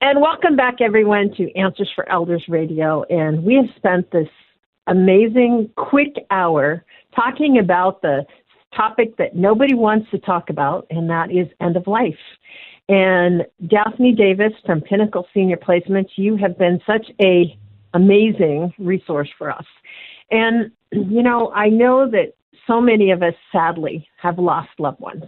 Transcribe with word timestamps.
And 0.00 0.20
welcome 0.20 0.54
back, 0.54 0.80
everyone, 0.80 1.34
to 1.36 1.52
Answers 1.56 1.90
for 1.92 2.08
Elders 2.08 2.44
Radio. 2.48 3.02
And 3.10 3.42
we 3.42 3.56
have 3.56 3.66
spent 3.74 4.08
this 4.12 4.28
amazing, 4.86 5.70
quick 5.76 6.14
hour 6.30 6.84
talking 7.16 7.58
about 7.58 8.00
the 8.00 8.24
topic 8.76 9.16
that 9.16 9.34
nobody 9.34 9.74
wants 9.74 10.08
to 10.12 10.18
talk 10.20 10.50
about, 10.50 10.86
and 10.90 11.10
that 11.10 11.32
is 11.32 11.48
end 11.60 11.76
of 11.76 11.88
life. 11.88 12.14
And 12.88 13.44
Daphne 13.66 14.12
Davis 14.12 14.52
from 14.64 14.82
Pinnacle 14.82 15.26
Senior 15.34 15.56
Placements, 15.56 16.10
you 16.14 16.36
have 16.36 16.56
been 16.56 16.80
such 16.86 17.06
a 17.20 17.58
amazing 17.92 18.72
resource 18.78 19.28
for 19.36 19.50
us. 19.50 19.66
And 20.30 20.70
you 20.92 21.24
know, 21.24 21.50
I 21.56 21.70
know 21.70 22.08
that 22.08 22.34
so 22.68 22.80
many 22.80 23.10
of 23.10 23.24
us 23.24 23.34
sadly 23.50 24.06
have 24.22 24.38
lost 24.38 24.70
loved 24.78 25.00
ones 25.00 25.24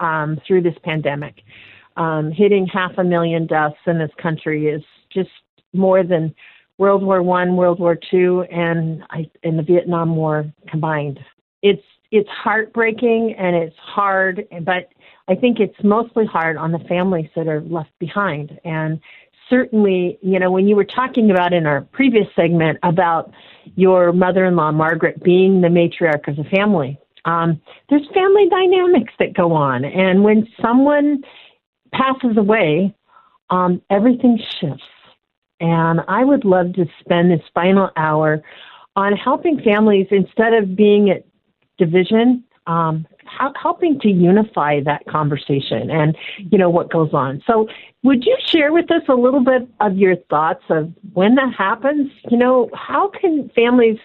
um, 0.00 0.38
through 0.46 0.62
this 0.62 0.76
pandemic 0.84 1.36
um, 1.96 2.30
hitting 2.30 2.66
half 2.66 2.92
a 2.98 3.04
million 3.04 3.46
deaths 3.46 3.76
in 3.86 3.98
this 3.98 4.10
country 4.20 4.68
is 4.68 4.82
just 5.12 5.30
more 5.72 6.02
than 6.02 6.34
World 6.78 7.02
War 7.02 7.22
One, 7.22 7.56
World 7.56 7.78
War 7.78 7.96
Two, 7.96 8.42
and 8.50 9.04
I, 9.10 9.30
and 9.42 9.58
the 9.58 9.62
Vietnam 9.62 10.16
War 10.16 10.50
combined. 10.68 11.20
It's 11.62 11.82
it's 12.10 12.28
heartbreaking 12.28 13.34
and 13.38 13.56
it's 13.56 13.76
hard, 13.78 14.46
but 14.62 14.90
I 15.28 15.34
think 15.34 15.60
it's 15.60 15.82
mostly 15.82 16.26
hard 16.26 16.56
on 16.56 16.72
the 16.72 16.78
families 16.80 17.30
that 17.36 17.48
are 17.48 17.62
left 17.62 17.96
behind. 17.98 18.60
And 18.64 19.00
certainly, 19.48 20.18
you 20.22 20.38
know, 20.38 20.50
when 20.50 20.68
you 20.68 20.76
were 20.76 20.84
talking 20.84 21.30
about 21.30 21.52
in 21.52 21.66
our 21.66 21.82
previous 21.82 22.26
segment 22.34 22.78
about 22.82 23.32
your 23.76 24.12
mother-in-law 24.12 24.72
Margaret 24.72 25.22
being 25.22 25.60
the 25.60 25.68
matriarch 25.68 26.28
of 26.28 26.36
the 26.36 26.44
family, 26.44 26.98
um, 27.24 27.60
there's 27.88 28.06
family 28.12 28.48
dynamics 28.48 29.12
that 29.18 29.32
go 29.34 29.52
on, 29.52 29.84
and 29.84 30.24
when 30.24 30.48
someone 30.60 31.22
passes 31.92 32.36
away, 32.36 32.94
um, 33.50 33.82
everything 33.90 34.38
shifts. 34.60 34.84
And 35.60 36.00
I 36.08 36.24
would 36.24 36.44
love 36.44 36.72
to 36.74 36.86
spend 37.00 37.30
this 37.30 37.42
final 37.54 37.90
hour 37.96 38.42
on 38.96 39.12
helping 39.12 39.60
families 39.60 40.06
instead 40.10 40.54
of 40.54 40.76
being 40.76 41.10
at 41.10 41.24
division, 41.78 42.44
um, 42.66 43.06
helping 43.60 43.98
to 44.00 44.08
unify 44.08 44.80
that 44.84 45.06
conversation 45.06 45.90
and 45.90 46.16
you 46.50 46.58
know 46.58 46.68
what 46.68 46.90
goes 46.90 47.10
on. 47.12 47.42
So, 47.46 47.68
would 48.02 48.24
you 48.24 48.36
share 48.46 48.72
with 48.72 48.90
us 48.90 49.02
a 49.08 49.14
little 49.14 49.42
bit 49.42 49.68
of 49.80 49.96
your 49.96 50.16
thoughts 50.28 50.64
of 50.68 50.92
when 51.12 51.36
that 51.36 51.54
happens? 51.56 52.10
You 52.30 52.36
know, 52.36 52.68
how 52.74 53.08
can 53.08 53.50
families 53.54 53.98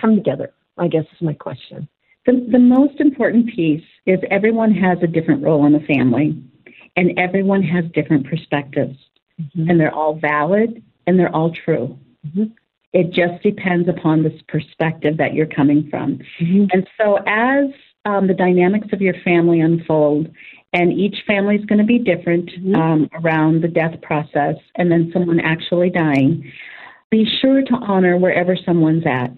come 0.00 0.14
together? 0.14 0.52
I 0.78 0.88
guess 0.88 1.04
is 1.04 1.22
my 1.22 1.34
question. 1.34 1.88
The, 2.26 2.46
the 2.50 2.58
most 2.58 3.00
important 3.00 3.54
piece 3.54 3.84
is 4.06 4.18
everyone 4.30 4.72
has 4.74 4.98
a 5.02 5.06
different 5.06 5.42
role 5.42 5.66
in 5.66 5.72
the 5.72 5.80
family 5.80 6.42
and 6.96 7.18
everyone 7.18 7.62
has 7.62 7.84
different 7.92 8.26
perspectives, 8.26 8.96
mm-hmm. 9.40 9.68
and 9.68 9.80
they're 9.80 9.94
all 9.94 10.14
valid 10.14 10.82
and 11.06 11.18
they're 11.18 11.34
all 11.34 11.52
true. 11.64 11.98
Mm-hmm. 12.26 12.44
It 12.92 13.10
just 13.10 13.42
depends 13.42 13.88
upon 13.88 14.22
this 14.22 14.40
perspective 14.48 15.16
that 15.16 15.34
you're 15.34 15.46
coming 15.46 15.88
from. 15.90 16.20
Mm-hmm. 16.40 16.66
And 16.72 16.88
so, 16.98 17.18
as 17.26 17.66
um, 18.04 18.28
the 18.28 18.34
dynamics 18.34 18.88
of 18.92 19.00
your 19.00 19.14
family 19.24 19.60
unfold, 19.60 20.28
and 20.72 20.92
each 20.92 21.16
family 21.26 21.56
is 21.56 21.64
going 21.64 21.78
to 21.78 21.84
be 21.84 21.98
different 21.98 22.50
mm-hmm. 22.50 22.74
um, 22.76 23.08
around 23.14 23.62
the 23.62 23.68
death 23.68 24.00
process, 24.02 24.56
and 24.76 24.90
then 24.90 25.10
someone 25.12 25.40
actually 25.40 25.90
dying, 25.90 26.50
be 27.10 27.26
sure 27.40 27.62
to 27.62 27.74
honor 27.74 28.16
wherever 28.16 28.56
someone's 28.64 29.04
at, 29.06 29.34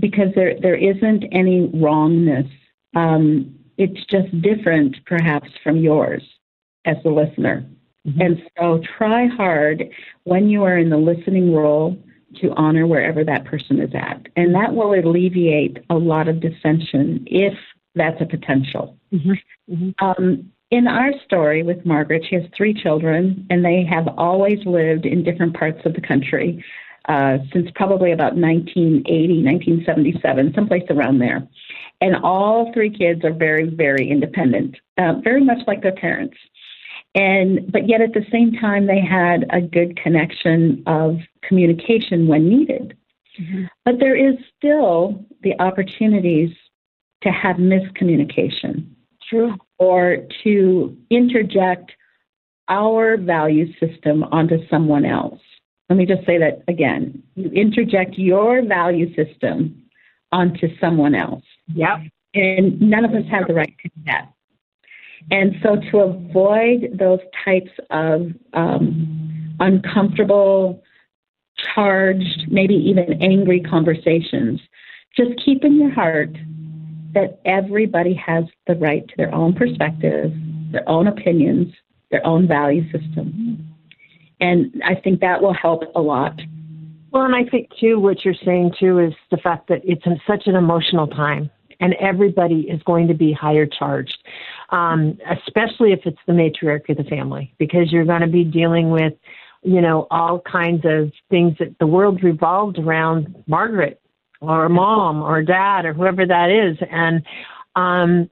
because 0.00 0.28
there 0.34 0.58
there 0.60 0.76
isn't 0.76 1.24
any 1.30 1.70
wrongness. 1.74 2.46
Um, 2.96 3.54
it's 3.76 4.04
just 4.06 4.42
different, 4.42 4.96
perhaps, 5.06 5.48
from 5.62 5.76
yours 5.76 6.22
as 6.84 6.96
the 7.04 7.10
listener. 7.10 7.66
Mm-hmm. 8.06 8.20
And 8.20 8.42
so 8.58 8.80
try 8.96 9.26
hard 9.26 9.84
when 10.24 10.48
you 10.48 10.64
are 10.64 10.78
in 10.78 10.90
the 10.90 10.96
listening 10.96 11.54
role 11.54 11.98
to 12.40 12.52
honor 12.56 12.86
wherever 12.86 13.24
that 13.24 13.44
person 13.44 13.80
is 13.80 13.90
at. 13.94 14.26
And 14.36 14.54
that 14.54 14.74
will 14.74 14.94
alleviate 14.94 15.78
a 15.90 15.94
lot 15.94 16.28
of 16.28 16.40
dissension 16.40 17.24
if 17.26 17.54
that's 17.94 18.20
a 18.20 18.26
potential. 18.26 18.96
Mm-hmm. 19.12 19.74
Mm-hmm. 19.74 20.04
Um, 20.04 20.52
in 20.70 20.86
our 20.86 21.12
story 21.24 21.62
with 21.62 21.84
Margaret, 21.86 22.24
she 22.28 22.36
has 22.36 22.44
three 22.54 22.74
children, 22.74 23.46
and 23.48 23.64
they 23.64 23.84
have 23.90 24.06
always 24.18 24.58
lived 24.66 25.06
in 25.06 25.24
different 25.24 25.56
parts 25.56 25.80
of 25.86 25.94
the 25.94 26.00
country 26.00 26.62
uh, 27.08 27.38
since 27.54 27.68
probably 27.74 28.12
about 28.12 28.36
1980, 28.36 29.42
1977, 29.42 30.52
someplace 30.54 30.82
around 30.90 31.18
there. 31.18 31.48
And 32.02 32.16
all 32.16 32.70
three 32.74 32.90
kids 32.90 33.24
are 33.24 33.32
very, 33.32 33.70
very 33.70 34.10
independent, 34.10 34.76
uh, 34.98 35.14
very 35.24 35.42
much 35.42 35.58
like 35.66 35.82
their 35.82 35.94
parents 35.94 36.36
and 37.14 37.70
but 37.72 37.88
yet 37.88 38.00
at 38.00 38.12
the 38.12 38.24
same 38.30 38.52
time 38.52 38.86
they 38.86 39.00
had 39.00 39.46
a 39.50 39.60
good 39.60 39.96
connection 40.00 40.82
of 40.86 41.16
communication 41.42 42.26
when 42.26 42.48
needed. 42.48 42.94
Mm-hmm. 43.40 43.66
but 43.84 44.00
there 44.00 44.16
is 44.16 44.34
still 44.56 45.24
the 45.44 45.54
opportunities 45.60 46.50
to 47.22 47.28
have 47.28 47.56
miscommunication. 47.56 48.88
True. 49.30 49.54
Or 49.78 50.18
to 50.42 50.96
interject 51.10 51.92
our 52.68 53.16
value 53.16 53.72
system 53.78 54.24
onto 54.24 54.66
someone 54.68 55.04
else. 55.04 55.40
Let 55.88 55.96
me 55.96 56.04
just 56.04 56.26
say 56.26 56.38
that 56.38 56.64
again. 56.66 57.22
You 57.36 57.50
interject 57.50 58.18
your 58.18 58.64
value 58.64 59.14
system 59.14 59.84
onto 60.32 60.76
someone 60.80 61.14
else. 61.14 61.44
Yep. 61.74 61.98
And 62.34 62.80
none 62.80 63.04
of 63.04 63.12
us 63.12 63.24
have 63.30 63.46
the 63.46 63.54
right 63.54 63.74
to 63.82 63.88
do 63.88 64.02
that 64.06 64.32
and 65.30 65.54
so 65.62 65.76
to 65.90 65.98
avoid 65.98 66.96
those 66.98 67.20
types 67.44 67.70
of 67.90 68.28
um, 68.54 69.56
uncomfortable, 69.60 70.82
charged, 71.74 72.46
maybe 72.48 72.74
even 72.74 73.20
angry 73.22 73.60
conversations, 73.60 74.60
just 75.16 75.30
keep 75.44 75.64
in 75.64 75.78
your 75.78 75.90
heart 75.90 76.30
that 77.14 77.40
everybody 77.44 78.14
has 78.14 78.44
the 78.66 78.74
right 78.76 79.06
to 79.08 79.14
their 79.16 79.34
own 79.34 79.52
perspective, 79.54 80.32
their 80.70 80.88
own 80.88 81.06
opinions, 81.08 81.72
their 82.10 82.24
own 82.26 82.46
value 82.46 82.84
system. 82.92 83.74
And 84.40 84.82
I 84.84 84.94
think 84.94 85.20
that 85.20 85.42
will 85.42 85.54
help 85.54 85.82
a 85.94 86.00
lot. 86.00 86.40
Well, 87.10 87.24
and 87.24 87.34
I 87.34 87.44
think 87.50 87.70
too, 87.80 87.98
what 87.98 88.24
you're 88.24 88.34
saying 88.44 88.74
too 88.78 88.98
is 88.98 89.14
the 89.30 89.38
fact 89.38 89.68
that 89.68 89.80
it's 89.84 90.04
such 90.26 90.46
an 90.46 90.54
emotional 90.54 91.06
time 91.06 91.50
and 91.80 91.94
everybody 91.94 92.60
is 92.62 92.82
going 92.82 93.08
to 93.08 93.14
be 93.14 93.32
higher 93.32 93.66
charged 93.66 94.18
um, 94.70 95.18
especially 95.30 95.92
if 95.92 96.00
it's 96.04 96.18
the 96.26 96.32
matriarch 96.32 96.88
of 96.88 96.96
the 96.96 97.04
family, 97.04 97.54
because 97.58 97.90
you're 97.90 98.04
going 98.04 98.20
to 98.20 98.26
be 98.26 98.44
dealing 98.44 98.90
with, 98.90 99.14
you 99.62 99.80
know, 99.80 100.06
all 100.10 100.40
kinds 100.40 100.84
of 100.84 101.10
things 101.30 101.56
that 101.58 101.78
the 101.78 101.86
world 101.86 102.22
revolved 102.22 102.78
around 102.78 103.34
Margaret 103.46 104.00
or 104.40 104.68
mom 104.68 105.22
or 105.22 105.42
dad 105.42 105.84
or 105.84 105.92
whoever 105.92 106.26
that 106.26 106.50
is. 106.50 106.76
And, 106.90 107.24
um, 107.76 108.30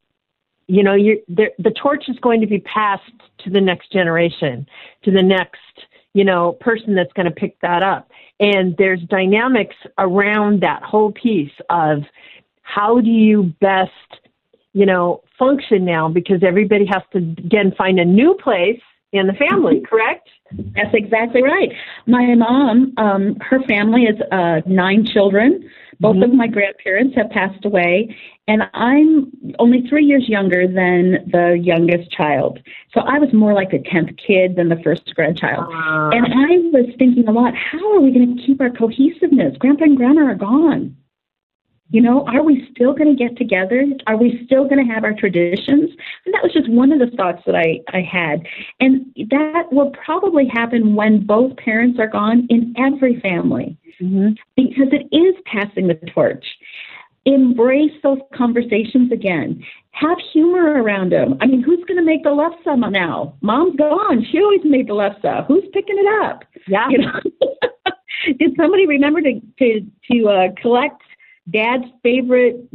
you 0.69 0.83
know, 0.83 0.95
you 0.95 1.23
the 1.29 1.75
torch 1.81 2.05
is 2.09 2.19
going 2.21 2.41
to 2.41 2.47
be 2.47 2.59
passed 2.61 3.03
to 3.39 3.51
the 3.51 3.61
next 3.61 3.93
generation, 3.93 4.67
to 5.05 5.11
the 5.11 5.23
next, 5.23 5.87
you 6.13 6.25
know, 6.25 6.53
person 6.53 6.95
that's 6.95 7.13
going 7.13 7.27
to 7.27 7.33
pick 7.33 7.59
that 7.61 7.83
up. 7.83 8.11
And 8.39 8.77
there's 8.77 9.01
dynamics 9.03 9.77
around 9.99 10.61
that 10.61 10.83
whole 10.83 11.13
piece 11.13 11.53
of 11.71 12.03
how 12.63 13.01
do 13.01 13.11
you 13.11 13.55
best 13.61 13.91
you 14.77 14.85
know, 14.85 15.23
function 15.39 15.87
now 15.87 16.07
because 16.07 16.43
everybody 16.43 16.85
has 16.85 17.03
to 17.11 17.17
again 17.19 17.73
find 17.79 17.99
a 17.99 18.05
new 18.05 18.35
place 18.35 18.79
in 19.11 19.27
the 19.27 19.33
family, 19.33 19.81
correct? 19.89 20.29
That's 20.75 20.93
exactly 20.93 21.43
right. 21.43 21.73
My 22.07 22.35
mom, 22.35 22.93
um, 22.99 23.37
her 23.41 23.63
family 23.63 24.03
is 24.03 24.21
uh, 24.31 24.61
nine 24.67 25.07
children. 25.07 25.67
Both 25.99 26.17
mm-hmm. 26.17 26.25
of 26.25 26.35
my 26.35 26.47
grandparents 26.47 27.17
have 27.17 27.31
passed 27.31 27.65
away, 27.65 28.15
and 28.47 28.65
I'm 28.75 29.33
only 29.59 29.89
three 29.89 30.05
years 30.05 30.29
younger 30.29 30.67
than 30.67 31.31
the 31.33 31.59
youngest 31.59 32.11
child. 32.11 32.59
So 32.93 33.01
I 33.01 33.19
was 33.19 33.33
more 33.33 33.55
like 33.55 33.71
the 33.71 33.79
10th 33.79 34.19
kid 34.19 34.57
than 34.57 34.69
the 34.69 34.77
first 34.85 35.15
grandchild. 35.15 35.65
Uh. 35.73 36.11
And 36.13 36.27
I 36.27 36.79
was 36.79 36.95
thinking 36.99 37.27
a 37.27 37.33
lot 37.33 37.55
how 37.55 37.95
are 37.95 38.01
we 38.01 38.13
going 38.13 38.37
to 38.37 38.43
keep 38.45 38.61
our 38.61 38.69
cohesiveness? 38.69 39.57
Grandpa 39.59 39.85
and 39.85 39.97
grandma 39.97 40.27
are 40.27 40.35
gone. 40.35 40.95
You 41.91 42.03
know, 42.03 42.27
are 42.27 42.43
we 42.43 42.69
still 42.73 42.93
going 42.95 43.17
to 43.17 43.25
get 43.25 43.37
together? 43.37 43.85
Are 44.09 44.17
we 44.17 44.43
still 44.45 44.65
going 44.65 44.85
to 44.85 44.93
have 44.93 45.05
our 45.05 45.15
traditions? 45.15 45.91
And 46.25 46.35
that 46.35 46.43
was 46.43 46.53
just 46.53 46.69
one 46.69 46.91
of 46.91 46.99
the 46.99 47.17
thoughts 47.17 47.43
that 47.47 47.55
I, 47.55 47.81
I 47.97 48.01
had. 48.01 48.45
And 48.81 49.07
that 49.31 49.69
will 49.71 49.93
probably 50.05 50.49
happen 50.53 50.97
when 50.97 51.25
both 51.25 51.57
parents 51.57 52.01
are 52.01 52.09
gone 52.09 52.47
in 52.51 52.75
every 52.77 53.21
family 53.21 53.79
mm-hmm. 54.01 54.31
because 54.57 54.89
it 54.93 55.15
is 55.15 55.35
passing 55.47 55.87
the 55.87 55.95
torch. 56.13 56.45
Embrace 57.25 57.93
those 58.03 58.19
conversations 58.35 59.11
again. 59.13 59.63
Have 59.93 60.19
humor 60.33 60.83
around 60.83 61.11
them. 61.13 61.37
I 61.41 61.47
mean, 61.47 61.63
who's 61.63 61.85
going 61.87 61.99
to 61.99 62.05
make 62.05 62.23
the 62.23 62.31
lefse 62.31 62.93
now? 62.93 63.35
Mom's 63.41 63.77
gone. 63.77 64.27
She 64.31 64.39
always 64.39 64.61
made 64.65 64.89
the 64.89 64.93
lefse. 64.93 65.47
Who's 65.47 65.65
picking 65.73 65.97
it 65.99 66.25
up? 66.25 66.45
Yeah. 66.67 66.89
You 66.89 66.99
know? 66.99 67.21
Did 68.39 68.55
somebody 68.57 68.87
remember 68.87 69.21
to 69.21 69.41
to 69.59 69.81
to 70.11 70.29
uh, 70.29 70.49
collect 70.61 71.03
dad's 71.51 71.85
favorite 72.03 72.69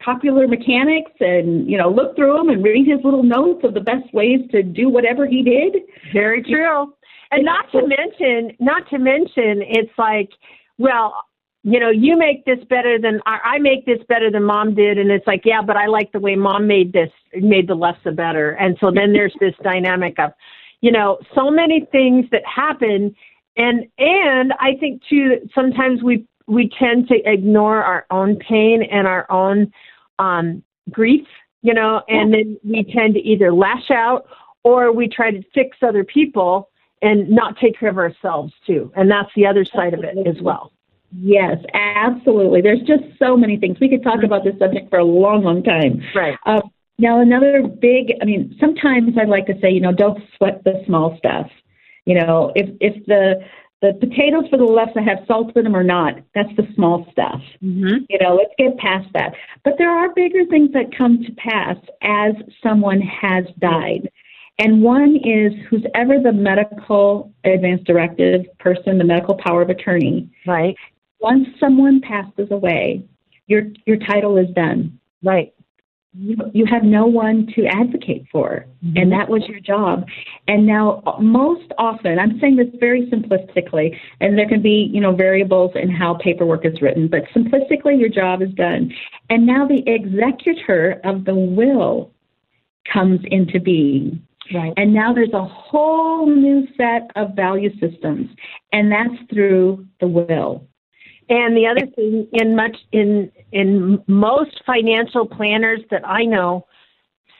popular 0.00 0.46
mechanics 0.46 1.10
and 1.20 1.68
you 1.68 1.76
know 1.76 1.90
look 1.90 2.14
through 2.14 2.36
them 2.36 2.48
and 2.48 2.62
read 2.62 2.86
his 2.86 3.02
little 3.04 3.22
notes 3.22 3.64
of 3.64 3.74
the 3.74 3.80
best 3.80 4.12
ways 4.14 4.40
to 4.50 4.62
do 4.62 4.88
whatever 4.88 5.26
he 5.26 5.42
did. 5.42 5.82
Very 6.12 6.42
true. 6.42 6.94
And 7.30 7.44
not 7.44 7.70
to 7.72 7.86
mention, 7.86 8.56
not 8.58 8.88
to 8.88 8.98
mention, 8.98 9.62
it's 9.62 9.92
like, 9.98 10.30
well, 10.78 11.24
you 11.62 11.78
know, 11.78 11.90
you 11.90 12.16
make 12.16 12.44
this 12.44 12.60
better 12.70 12.98
than 12.98 13.20
I 13.26 13.58
make 13.58 13.84
this 13.84 13.98
better 14.08 14.30
than 14.30 14.44
mom 14.44 14.74
did, 14.74 14.96
and 14.96 15.10
it's 15.10 15.26
like, 15.26 15.42
yeah, 15.44 15.60
but 15.60 15.76
I 15.76 15.86
like 15.86 16.12
the 16.12 16.20
way 16.20 16.36
mom 16.36 16.66
made 16.66 16.92
this, 16.92 17.10
made 17.34 17.68
the 17.68 17.74
less 17.74 17.96
the 18.04 18.12
better, 18.12 18.52
and 18.52 18.76
so 18.80 18.90
then 18.94 19.12
there's 19.12 19.34
this 19.40 19.54
dynamic 19.62 20.18
of, 20.18 20.30
you 20.80 20.92
know, 20.92 21.18
so 21.34 21.50
many 21.50 21.86
things 21.90 22.26
that 22.30 22.42
happen, 22.46 23.14
and 23.56 23.86
and 23.98 24.52
I 24.60 24.76
think 24.78 25.02
too 25.10 25.30
that 25.30 25.50
sometimes 25.54 26.02
we 26.02 26.24
we 26.48 26.70
tend 26.78 27.08
to 27.08 27.16
ignore 27.30 27.84
our 27.84 28.06
own 28.10 28.36
pain 28.36 28.82
and 28.82 29.06
our 29.06 29.30
own 29.30 29.72
um, 30.18 30.62
grief, 30.90 31.26
you 31.62 31.74
know, 31.74 32.02
and 32.08 32.32
then 32.32 32.58
we 32.64 32.82
tend 32.82 33.14
to 33.14 33.20
either 33.20 33.52
lash 33.52 33.90
out 33.90 34.26
or 34.64 34.90
we 34.90 35.08
try 35.08 35.30
to 35.30 35.42
fix 35.54 35.76
other 35.82 36.04
people 36.04 36.70
and 37.02 37.28
not 37.28 37.58
take 37.58 37.78
care 37.78 37.90
of 37.90 37.98
ourselves 37.98 38.52
too. 38.66 38.90
And 38.96 39.10
that's 39.10 39.30
the 39.36 39.46
other 39.46 39.64
side 39.64 39.94
of 39.94 40.02
it 40.02 40.26
as 40.26 40.40
well. 40.40 40.72
Yes, 41.12 41.58
absolutely. 41.74 42.60
There's 42.60 42.80
just 42.80 43.04
so 43.18 43.36
many 43.36 43.56
things. 43.56 43.78
We 43.80 43.88
could 43.88 44.02
talk 44.02 44.22
about 44.22 44.44
this 44.44 44.58
subject 44.58 44.90
for 44.90 44.98
a 44.98 45.04
long, 45.04 45.44
long 45.44 45.62
time. 45.62 46.02
Right. 46.14 46.36
Uh, 46.44 46.60
now, 46.98 47.20
another 47.20 47.62
big, 47.66 48.14
I 48.20 48.24
mean, 48.24 48.56
sometimes 48.58 49.16
I'd 49.16 49.28
like 49.28 49.46
to 49.46 49.58
say, 49.60 49.70
you 49.70 49.80
know, 49.80 49.92
don't 49.92 50.20
sweat 50.36 50.64
the 50.64 50.82
small 50.86 51.16
stuff. 51.18 51.48
You 52.04 52.14
know, 52.14 52.52
if 52.56 52.70
if 52.80 53.06
the 53.06 53.44
the 53.80 53.94
potatoes 54.00 54.44
for 54.50 54.56
the 54.56 54.64
lefse 54.64 54.94
that 54.94 55.04
have 55.04 55.24
salt 55.26 55.56
in 55.56 55.64
them 55.64 55.76
or 55.76 55.84
not, 55.84 56.14
that's 56.34 56.54
the 56.56 56.66
small 56.74 57.06
stuff. 57.12 57.40
Mm-hmm. 57.62 58.04
You 58.08 58.18
know, 58.20 58.34
let's 58.34 58.52
get 58.58 58.76
past 58.78 59.06
that. 59.14 59.34
But 59.64 59.74
there 59.78 59.90
are 59.90 60.12
bigger 60.14 60.44
things 60.46 60.72
that 60.72 60.96
come 60.96 61.22
to 61.24 61.32
pass 61.32 61.76
as 62.02 62.34
someone 62.62 63.00
has 63.00 63.44
died. 63.60 64.10
And 64.58 64.82
one 64.82 65.16
is 65.24 65.52
who's 65.70 65.84
ever 65.94 66.18
the 66.20 66.32
medical 66.32 67.32
advance 67.44 67.82
directive 67.84 68.46
person, 68.58 68.98
the 68.98 69.04
medical 69.04 69.36
power 69.36 69.62
of 69.62 69.70
attorney. 69.70 70.28
Right. 70.44 70.74
Once 71.20 71.46
someone 71.60 72.00
passes 72.00 72.50
away, 72.50 73.04
your 73.46 73.62
your 73.86 73.96
title 73.98 74.36
is 74.36 74.48
done. 74.54 74.98
Right 75.22 75.52
you, 76.18 76.36
you 76.52 76.66
have 76.66 76.82
no 76.82 77.06
one 77.06 77.46
to 77.54 77.66
advocate 77.66 78.26
for, 78.32 78.66
mm-hmm. 78.84 78.96
and 78.96 79.12
that 79.12 79.28
was 79.28 79.42
your 79.46 79.60
job. 79.60 80.04
And 80.48 80.66
now, 80.66 81.02
most 81.20 81.70
often, 81.78 82.18
I'm 82.18 82.40
saying 82.40 82.56
this 82.56 82.68
very 82.80 83.08
simplistically, 83.10 83.96
and 84.20 84.36
there 84.36 84.48
can 84.48 84.60
be 84.60 84.90
you 84.92 85.00
know 85.00 85.14
variables 85.14 85.72
in 85.76 85.90
how 85.90 86.14
paperwork 86.14 86.66
is 86.66 86.82
written, 86.82 87.08
but 87.08 87.22
simplistically, 87.34 87.98
your 87.98 88.08
job 88.08 88.42
is 88.42 88.50
done. 88.54 88.92
And 89.30 89.46
now 89.46 89.66
the 89.66 89.82
executor 89.86 91.00
of 91.04 91.24
the 91.24 91.34
will 91.34 92.10
comes 92.92 93.20
into 93.30 93.60
being. 93.60 94.22
Right. 94.52 94.72
And 94.76 94.94
now 94.94 95.12
there's 95.12 95.32
a 95.34 95.44
whole 95.44 96.26
new 96.26 96.66
set 96.76 97.10
of 97.16 97.34
value 97.36 97.70
systems, 97.78 98.30
and 98.72 98.90
that's 98.90 99.30
through 99.30 99.86
the 100.00 100.08
will. 100.08 100.66
And 101.28 101.56
the 101.56 101.66
other 101.66 101.86
thing, 101.94 102.26
in 102.32 102.56
much 102.56 102.76
in 102.92 103.30
in 103.52 104.02
most 104.06 104.62
financial 104.64 105.26
planners 105.26 105.80
that 105.90 106.06
I 106.06 106.24
know, 106.24 106.66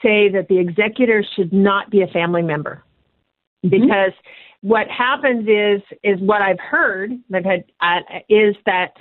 say 0.02 0.28
that 0.28 0.48
the 0.48 0.58
executor 0.58 1.24
should 1.34 1.52
not 1.52 1.90
be 1.90 2.02
a 2.02 2.06
family 2.08 2.42
member, 2.42 2.84
mm-hmm. 3.64 3.70
because 3.70 4.12
what 4.60 4.88
happens 4.88 5.48
is 5.48 5.80
is 6.02 6.20
what 6.20 6.42
I've 6.42 6.60
heard 6.60 7.12
that 7.30 7.44
had 7.46 7.64
uh, 7.80 8.00
is 8.28 8.56
that 8.66 8.92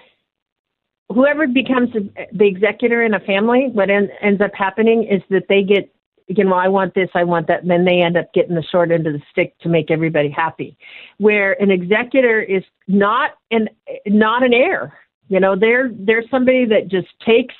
whoever 1.09 1.47
becomes 1.47 1.89
the 1.93 2.45
executor 2.45 3.03
in 3.03 3.13
a 3.13 3.19
family, 3.19 3.69
what 3.73 3.89
en- 3.89 4.09
ends 4.21 4.41
up 4.41 4.51
happening 4.53 5.03
is 5.03 5.21
that 5.29 5.43
they 5.49 5.63
get 5.63 5.93
again, 6.29 6.49
well, 6.49 6.59
I 6.59 6.67
want 6.67 6.93
this, 6.93 7.09
I 7.13 7.23
want 7.23 7.47
that, 7.47 7.61
and 7.61 7.71
then 7.71 7.85
they 7.85 8.01
end 8.01 8.17
up 8.17 8.33
getting 8.33 8.55
the 8.55 8.63
short 8.63 8.91
end 8.91 9.07
of 9.07 9.13
the 9.13 9.21
stick 9.31 9.57
to 9.59 9.69
make 9.69 9.91
everybody 9.91 10.29
happy. 10.29 10.77
Where 11.17 11.61
an 11.61 11.71
executor 11.71 12.41
is 12.41 12.63
not 12.87 13.31
an 13.51 13.69
not 14.05 14.43
an 14.43 14.53
heir. 14.53 14.97
You 15.29 15.39
know, 15.39 15.55
they're 15.55 15.91
they're 15.93 16.23
somebody 16.29 16.65
that 16.65 16.87
just 16.87 17.07
takes 17.25 17.55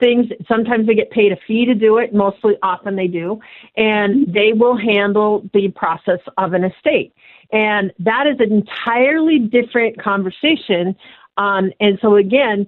things. 0.00 0.26
Sometimes 0.48 0.86
they 0.86 0.94
get 0.94 1.10
paid 1.10 1.32
a 1.32 1.36
fee 1.46 1.64
to 1.66 1.74
do 1.74 1.98
it. 1.98 2.14
Mostly, 2.14 2.54
often 2.62 2.96
they 2.96 3.08
do, 3.08 3.40
and 3.76 4.32
they 4.32 4.52
will 4.52 4.76
handle 4.76 5.48
the 5.52 5.68
process 5.68 6.20
of 6.38 6.52
an 6.52 6.64
estate. 6.64 7.14
And 7.52 7.92
that 8.00 8.26
is 8.26 8.36
an 8.40 8.52
entirely 8.52 9.38
different 9.38 10.00
conversation. 10.02 10.96
Um, 11.36 11.70
and 11.80 11.98
so 12.02 12.16
again, 12.16 12.66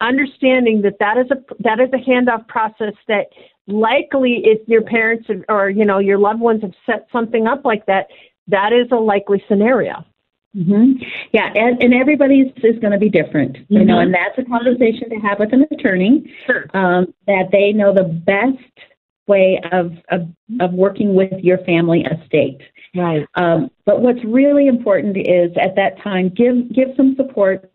understanding 0.00 0.82
that 0.82 0.98
that 1.00 1.18
is 1.18 1.30
a 1.30 1.36
that 1.60 1.80
is 1.80 1.88
a 1.92 1.98
handoff 1.98 2.46
process 2.48 2.94
that 3.06 3.26
likely 3.68 4.40
if 4.44 4.66
your 4.66 4.82
parents 4.82 5.28
or 5.48 5.70
you 5.70 5.84
know 5.84 5.98
your 5.98 6.18
loved 6.18 6.40
ones 6.40 6.62
have 6.62 6.72
set 6.86 7.06
something 7.12 7.46
up 7.46 7.64
like 7.64 7.84
that 7.86 8.08
that 8.48 8.72
is 8.72 8.88
a 8.90 8.96
likely 8.96 9.42
scenario 9.46 10.04
mm-hmm. 10.56 10.92
yeah 11.32 11.52
and, 11.54 11.80
and 11.82 11.92
everybody's 11.94 12.46
is 12.64 12.78
going 12.80 12.92
to 12.92 12.98
be 12.98 13.10
different 13.10 13.52
mm-hmm. 13.52 13.74
you 13.74 13.84
know 13.84 13.96
mm-hmm. 13.96 14.06
and 14.06 14.14
that's 14.14 14.38
a 14.38 14.44
conversation 14.50 15.10
to 15.10 15.16
have 15.16 15.38
with 15.38 15.52
an 15.52 15.66
attorney 15.70 16.34
sure. 16.46 16.64
um, 16.74 17.12
that 17.26 17.50
they 17.52 17.72
know 17.72 17.94
the 17.94 18.04
best 18.04 18.88
way 19.26 19.60
of, 19.70 19.92
of 20.10 20.26
of 20.60 20.72
working 20.72 21.14
with 21.14 21.32
your 21.42 21.58
family 21.58 22.06
estate 22.06 22.62
right 22.96 23.26
um, 23.34 23.70
but 23.84 24.00
what's 24.00 24.24
really 24.24 24.66
important 24.66 25.14
is 25.14 25.50
at 25.60 25.76
that 25.76 26.00
time 26.02 26.30
give 26.30 26.72
give 26.72 26.88
some 26.96 27.14
support 27.16 27.70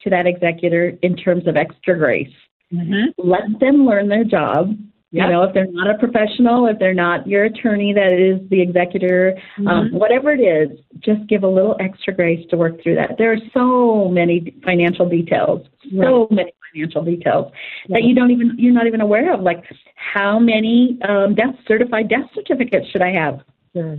to 0.00 0.08
that 0.08 0.26
executor 0.26 0.96
in 1.02 1.14
terms 1.14 1.46
of 1.46 1.56
extra 1.56 1.98
grace 1.98 2.32
mm-hmm. 2.72 3.10
let 3.18 3.42
them 3.60 3.84
learn 3.84 4.08
their 4.08 4.24
job 4.24 4.74
Yep. 5.14 5.26
You 5.26 5.32
know, 5.32 5.42
if 5.44 5.54
they're 5.54 5.70
not 5.70 5.88
a 5.88 5.96
professional, 5.96 6.66
if 6.66 6.80
they're 6.80 6.92
not 6.92 7.24
your 7.24 7.44
attorney 7.44 7.92
that 7.92 8.12
is 8.12 8.40
the 8.50 8.60
executor, 8.60 9.38
um, 9.58 9.64
mm-hmm. 9.64 9.68
um, 9.68 9.90
whatever 9.92 10.32
it 10.32 10.40
is, 10.40 10.76
just 10.98 11.24
give 11.28 11.44
a 11.44 11.48
little 11.48 11.76
extra 11.78 12.12
grace 12.12 12.44
to 12.50 12.56
work 12.56 12.82
through 12.82 12.96
that. 12.96 13.12
There 13.16 13.32
are 13.32 13.38
so 13.52 14.08
many 14.08 14.56
financial 14.64 15.08
details, 15.08 15.68
so 15.96 16.26
many 16.32 16.52
financial 16.72 17.04
details 17.04 17.52
that 17.90 18.02
you 18.02 18.16
don't 18.16 18.32
even 18.32 18.56
you're 18.58 18.74
not 18.74 18.88
even 18.88 19.00
aware 19.00 19.32
of. 19.32 19.40
Like 19.40 19.62
how 19.94 20.40
many 20.40 20.98
um, 21.08 21.36
death 21.36 21.54
certified 21.68 22.08
death 22.08 22.28
certificates 22.34 22.88
should 22.90 23.02
I 23.02 23.12
have? 23.12 23.38
Sure. 23.72 23.92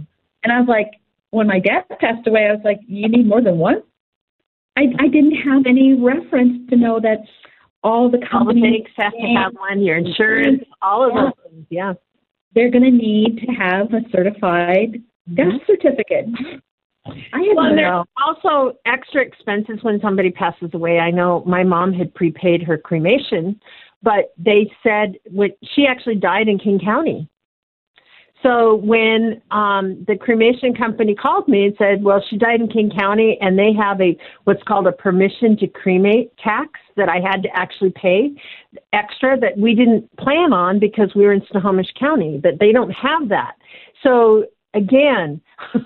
And 0.44 0.51
I 0.51 0.59
was 0.59 0.68
like, 0.68 1.00
when 1.29 1.47
my 1.47 1.59
dad 1.59 1.85
passed 2.01 2.27
away, 2.27 2.47
I 2.50 2.51
was 2.51 2.61
like, 2.65 2.81
you 2.88 3.07
need 3.07 3.25
more 3.25 3.41
than 3.41 3.57
one. 3.57 3.83
I, 4.75 4.88
I 5.00 5.07
didn't 5.07 5.38
have 5.38 5.65
any 5.65 5.94
reference 5.94 6.69
to 6.71 6.75
know 6.75 7.00
that 7.00 7.19
all 7.85 8.09
the 8.09 8.17
companies 8.29 8.63
all 8.63 8.93
the 8.97 9.03
have 9.03 9.13
to 9.13 9.33
have 9.37 9.53
one, 9.53 9.81
your 9.81 9.97
insurance, 9.97 10.63
all 10.81 11.05
of 11.05 11.11
yeah. 11.13 11.21
those 11.21 11.51
things. 11.51 11.65
Yeah. 11.69 11.93
They're 12.55 12.71
going 12.71 12.83
to 12.83 12.91
need 12.91 13.37
to 13.45 13.51
have 13.53 13.93
a 13.93 14.01
certified 14.11 15.01
mm-hmm. 15.29 15.35
death 15.35 15.61
certificate. 15.67 16.25
I 17.05 17.37
had 17.37 17.55
well, 17.55 17.75
there 17.75 17.93
are 17.93 18.05
also 18.25 18.77
extra 18.87 19.21
expenses 19.21 19.77
when 19.83 20.01
somebody 20.01 20.31
passes 20.31 20.71
away. 20.73 20.97
I 20.97 21.11
know 21.11 21.44
my 21.45 21.63
mom 21.63 21.94
had 21.94 22.11
prepaid 22.15 22.63
her 22.63 22.80
cremation, 22.80 23.61
but 24.01 24.33
they 24.39 24.71
said 24.81 25.18
when 25.30 25.51
she 25.75 25.85
actually 25.85 26.15
died 26.15 26.47
in 26.47 26.57
King 26.57 26.80
County. 26.83 27.30
So 28.45 28.75
when 28.75 29.42
um, 29.49 30.06
the 30.07 30.16
cremation 30.16 30.75
company 30.75 31.16
called 31.16 31.47
me 31.47 31.66
and 31.66 31.75
said, 31.80 32.04
"Well, 32.04 32.23
she 32.30 32.37
died 32.37 32.61
in 32.61 32.68
King 32.68 32.92
County, 32.95 33.40
and 33.42 33.57
they 33.57 33.73
have 33.73 33.99
a 33.99 34.16
what's 34.44 34.61
called 34.64 34.85
a 34.85 34.92
permission 34.92 35.57
to 35.57 35.68
cremate 35.68 36.31
tax 36.37 36.80
that 36.95 37.09
I 37.09 37.19
had 37.19 37.42
to 37.42 37.49
actually 37.56 37.92
pay 37.95 38.35
extra 38.94 39.40
that 39.40 39.57
we 39.57 39.73
didn't 39.73 40.16
plan 40.18 40.54
on 40.54 40.80
because 40.80 41.16
we 41.16 41.23
were 41.23 41.33
in 41.33 41.42
Snohomish 41.49 41.92
County, 41.99 42.40
but 42.42 42.59
they 42.59 42.71
don't 42.71 42.92
have 42.92 43.30
that. 43.30 43.56
So 44.04 44.45
again." 44.75 45.42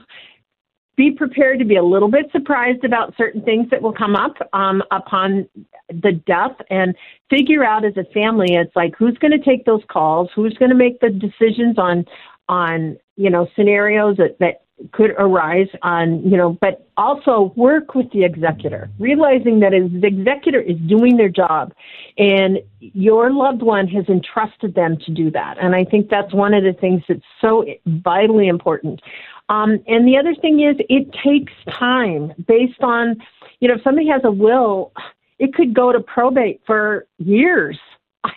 be 0.97 1.11
prepared 1.11 1.59
to 1.59 1.63
be 1.63 1.77
a 1.77 1.81
little 1.81 2.11
bit 2.11 2.25
surprised 2.33 2.83
about 2.83 3.15
certain 3.15 3.41
things 3.43 3.65
that 3.71 3.81
will 3.81 3.93
come 3.93 4.17
up 4.17 4.33
um, 4.51 4.83
upon 4.91 5.47
the 5.87 6.11
death 6.27 6.51
and 6.69 6.93
figure 7.29 7.63
out 7.63 7.85
as 7.85 7.95
a 7.95 8.03
family 8.13 8.55
it's 8.55 8.75
like 8.75 8.93
who's 8.99 9.17
going 9.19 9.31
to 9.31 9.39
take 9.39 9.63
those 9.63 9.81
calls 9.89 10.29
who's 10.35 10.53
going 10.55 10.67
to 10.67 10.75
make 10.75 10.99
the 10.99 11.09
decisions 11.09 11.77
on 11.77 12.03
on 12.49 12.97
you 13.15 13.29
know 13.29 13.47
scenarios 13.55 14.17
that, 14.17 14.37
that 14.39 14.63
could 14.91 15.11
arise 15.17 15.67
on 15.83 16.21
you 16.23 16.37
know 16.37 16.57
but 16.61 16.87
also 16.97 17.53
work 17.55 17.95
with 17.95 18.09
the 18.11 18.23
executor 18.23 18.89
realizing 18.97 19.59
that 19.59 19.71
the 19.71 20.07
executor 20.07 20.59
is 20.59 20.77
doing 20.87 21.17
their 21.17 21.29
job 21.29 21.73
and 22.17 22.59
your 22.79 23.31
loved 23.31 23.61
one 23.61 23.87
has 23.87 24.05
entrusted 24.07 24.73
them 24.75 24.97
to 25.05 25.11
do 25.11 25.29
that. 25.31 25.57
And 25.61 25.75
i 25.75 25.83
think 25.83 26.09
that's 26.09 26.33
one 26.33 26.53
of 26.53 26.63
the 26.63 26.73
things 26.73 27.03
that's 27.07 27.21
so 27.39 27.65
vitally 27.85 28.47
important. 28.47 29.01
Um, 29.49 29.79
and 29.87 30.07
the 30.07 30.17
other 30.17 30.35
thing 30.35 30.59
is 30.61 30.75
it 30.89 31.11
takes 31.23 31.53
time 31.77 32.33
based 32.47 32.81
on 32.81 33.17
you 33.59 33.67
know 33.67 33.75
if 33.75 33.83
somebody 33.83 34.07
has 34.07 34.21
a 34.23 34.31
will 34.31 34.91
it 35.39 35.53
could 35.53 35.73
go 35.73 35.91
to 35.91 35.99
probate 35.99 36.61
for 36.65 37.07
years 37.17 37.77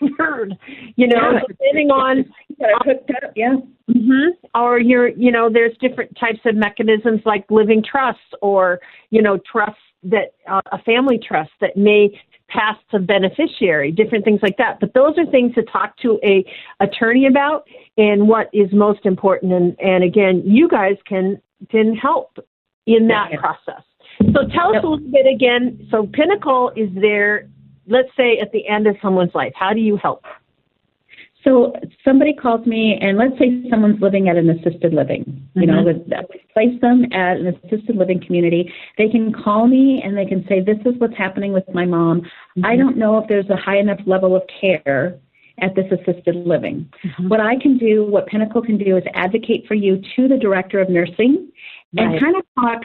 I 0.01 0.07
heard, 0.19 0.57
you 0.97 1.07
know, 1.07 1.33
yeah. 1.33 1.41
depending 1.49 1.91
on 1.91 2.25
yeah. 3.35 3.57
Mm-hmm. 3.91 4.47
Or 4.55 4.79
you're, 4.79 5.09
you 5.09 5.33
know, 5.33 5.51
there's 5.53 5.77
different 5.81 6.17
types 6.19 6.41
of 6.45 6.55
mechanisms 6.55 7.21
like 7.25 7.45
living 7.51 7.83
trusts 7.83 8.21
or, 8.41 8.81
you 9.11 9.23
know, 9.23 9.39
trusts 9.51 9.81
that 10.05 10.35
uh, 10.49 10.61
a 10.73 10.79
family 10.83 11.19
trust 11.19 11.51
that 11.61 11.77
may 11.77 12.21
pass 12.49 12.77
to 12.91 12.99
beneficiary, 12.99 13.91
different 13.91 14.25
things 14.25 14.41
like 14.43 14.57
that. 14.59 14.79
But 14.81 14.95
those 14.95 15.17
are 15.17 15.27
things 15.31 15.55
to 15.55 15.63
talk 15.63 15.97
to 15.99 16.19
a 16.23 16.45
attorney 16.81 17.27
about 17.27 17.67
and 17.97 18.29
what 18.29 18.51
is 18.53 18.69
most 18.73 19.07
important. 19.07 19.53
And, 19.53 19.77
and 19.81 20.05
again, 20.05 20.43
you 20.45 20.69
guys 20.69 20.97
can 21.07 21.41
can 21.71 21.95
help 21.95 22.39
in 22.87 23.07
that 23.09 23.31
process. 23.39 23.83
So 24.21 24.47
tell 24.55 24.77
us 24.77 24.83
a 24.83 24.87
little 24.87 24.99
bit 24.99 25.27
again. 25.33 25.87
So 25.91 26.07
Pinnacle 26.13 26.73
is 26.77 26.89
there, 27.01 27.49
let's 27.93 28.09
say 28.17 28.39
at 28.39 28.51
the 28.53 28.67
end 28.67 28.87
of 28.87 28.97
someone's 29.03 29.35
life. 29.35 29.53
How 29.55 29.73
do 29.73 29.81
you 29.81 29.97
help? 29.97 30.25
So 31.45 31.73
somebody 32.05 32.35
calls 32.35 32.65
me, 32.67 32.99
and 33.01 33.19
let's 33.19 33.37
say 33.39 33.69
someone's 33.69 34.01
living 34.01 34.29
at 34.29 34.37
an 34.37 34.49
assisted 34.49 34.95
living. 34.95 35.49
You 35.55 35.67
mm-hmm. 35.67 36.09
know, 36.09 36.25
we 36.31 36.41
place 36.55 36.81
them 36.81 37.05
at 37.13 37.37
an 37.39 37.49
assisted 37.49 37.97
living 37.97 38.25
community. 38.25 38.73
They 38.97 39.09
can 39.09 39.33
call 39.33 39.67
me 39.67 40.01
and 40.05 40.17
they 40.17 40.25
can 40.25 40.45
say, 40.49 40.61
"This 40.61 40.79
is 40.87 40.99
what's 40.99 41.17
happening 41.17 41.53
with 41.53 41.65
my 41.75 41.85
mom. 41.85 42.21
Mm-hmm. 42.21 42.65
I 42.65 42.77
don't 42.77 42.97
know 42.97 43.19
if 43.19 43.29
there's 43.29 43.51
a 43.51 43.57
high 43.57 43.79
enough 43.79 44.01
level 44.07 44.35
of 44.37 44.43
care." 44.61 45.19
At 45.61 45.75
this 45.77 45.85
assisted 45.93 46.35
living. 46.35 46.91
Mm-hmm. 47.05 47.29
What 47.29 47.39
I 47.39 47.57
can 47.61 47.77
do, 47.77 48.07
what 48.07 48.27
Pinnacle 48.27 48.63
can 48.63 48.79
do, 48.79 48.97
is 48.97 49.05
advocate 49.13 49.67
for 49.69 49.75
you 49.75 50.01
to 50.17 50.27
the 50.27 50.39
director 50.39 50.81
of 50.81 50.89
nursing 50.89 51.53
right. 51.95 52.07
and 52.07 52.19
kind 52.19 52.37
of 52.37 52.43
talk 52.59 52.81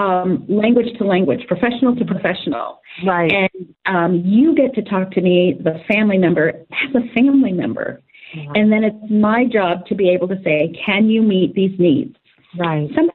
um, 0.00 0.44
language 0.48 0.86
to 0.98 1.04
language, 1.04 1.40
professional 1.46 1.94
to 1.96 2.04
professional. 2.04 2.80
Right. 3.06 3.30
And 3.30 3.74
um, 3.86 4.22
you 4.24 4.54
get 4.54 4.74
to 4.74 4.82
talk 4.82 5.10
to 5.12 5.20
me, 5.20 5.58
the 5.62 5.74
family 5.92 6.18
member, 6.18 6.48
as 6.48 6.94
a 6.94 7.14
family 7.14 7.52
member. 7.52 8.00
Yeah. 8.34 8.52
And 8.54 8.72
then 8.72 8.84
it's 8.84 9.10
my 9.10 9.44
job 9.44 9.86
to 9.86 9.94
be 9.94 10.08
able 10.10 10.28
to 10.28 10.36
say, 10.42 10.72
can 10.86 11.10
you 11.10 11.20
meet 11.22 11.54
these 11.54 11.78
needs? 11.78 12.16
Right. 12.58 12.88
Some, 12.94 13.09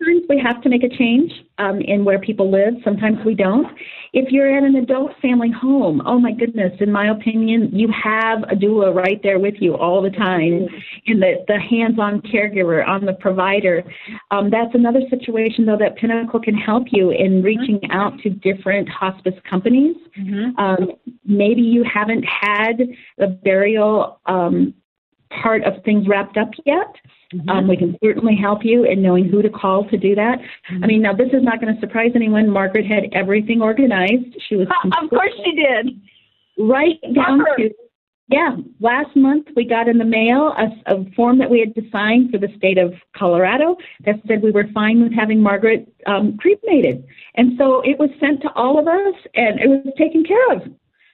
Sometimes 0.00 0.24
we 0.30 0.40
have 0.42 0.62
to 0.62 0.70
make 0.70 0.82
a 0.82 0.88
change 0.88 1.30
um, 1.58 1.80
in 1.80 2.04
where 2.06 2.18
people 2.18 2.50
live. 2.50 2.74
Sometimes 2.84 3.18
we 3.24 3.34
don't. 3.34 3.66
If 4.14 4.32
you're 4.32 4.56
at 4.56 4.64
an 4.64 4.76
adult 4.76 5.12
family 5.20 5.50
home, 5.50 6.00
oh 6.06 6.18
my 6.18 6.32
goodness, 6.32 6.72
in 6.80 6.90
my 6.90 7.10
opinion, 7.10 7.68
you 7.72 7.88
have 7.92 8.42
a 8.44 8.56
doula 8.56 8.94
right 8.94 9.20
there 9.22 9.38
with 9.38 9.56
you 9.60 9.76
all 9.76 10.00
the 10.00 10.10
time, 10.10 10.68
and 11.06 11.22
the, 11.22 11.44
the 11.48 11.58
hands-on 11.58 12.22
caregiver, 12.22 12.86
on 12.86 13.04
the 13.04 13.12
provider. 13.12 13.84
Um, 14.30 14.48
that's 14.48 14.74
another 14.74 15.00
situation 15.10 15.66
though 15.66 15.76
that 15.76 15.96
Pinnacle 15.96 16.40
can 16.40 16.54
help 16.54 16.84
you 16.90 17.10
in 17.10 17.42
reaching 17.42 17.80
out 17.90 18.18
to 18.20 18.30
different 18.30 18.88
hospice 18.88 19.34
companies. 19.48 19.96
Mm-hmm. 20.18 20.58
Um, 20.58 20.92
maybe 21.26 21.60
you 21.60 21.84
haven't 21.84 22.24
had 22.24 22.78
the 23.18 23.26
burial 23.44 24.18
um, 24.24 24.74
part 25.42 25.64
of 25.64 25.82
things 25.84 26.06
wrapped 26.08 26.36
up 26.36 26.50
yet. 26.64 26.94
Mm-hmm. 27.34 27.48
Um, 27.48 27.68
we 27.68 27.76
can 27.76 27.96
certainly 28.02 28.36
help 28.36 28.60
you 28.64 28.84
in 28.84 29.02
knowing 29.02 29.28
who 29.28 29.40
to 29.42 29.50
call 29.50 29.88
to 29.88 29.96
do 29.96 30.14
that. 30.14 30.38
Mm-hmm. 30.38 30.84
I 30.84 30.86
mean, 30.86 31.02
now 31.02 31.14
this 31.14 31.28
is 31.28 31.42
not 31.42 31.60
going 31.60 31.74
to 31.74 31.80
surprise 31.80 32.10
anyone. 32.14 32.48
Margaret 32.48 32.86
had 32.86 33.04
everything 33.12 33.62
organized. 33.62 34.36
She 34.48 34.56
was 34.56 34.66
of 35.02 35.10
course 35.10 35.32
she 35.44 35.52
did. 35.52 36.00
Right 36.58 37.00
down 37.14 37.44
to 37.56 37.70
yeah. 38.30 38.56
Last 38.78 39.16
month 39.16 39.48
we 39.56 39.64
got 39.64 39.88
in 39.88 39.98
the 39.98 40.04
mail 40.04 40.54
a, 40.56 40.94
a, 40.94 41.04
form 41.16 41.38
that 41.38 41.50
we 41.50 41.58
had 41.58 41.74
to 41.74 41.90
sign 41.90 42.30
for 42.30 42.38
the 42.38 42.46
state 42.56 42.78
of 42.78 42.92
Colorado 43.16 43.76
that 44.06 44.16
said 44.28 44.40
we 44.40 44.52
were 44.52 44.66
fine 44.72 45.02
with 45.02 45.12
having 45.12 45.42
Margaret 45.42 45.92
um, 46.06 46.36
cremated, 46.38 47.04
and 47.34 47.58
so 47.58 47.80
it 47.80 47.98
was 47.98 48.08
sent 48.20 48.40
to 48.42 48.52
all 48.54 48.78
of 48.78 48.86
us, 48.86 49.14
and 49.34 49.58
it 49.58 49.68
was 49.68 49.92
taken 49.98 50.22
care 50.22 50.52
of. 50.52 50.62